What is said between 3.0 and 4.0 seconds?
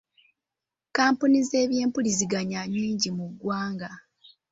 mu ggwanga.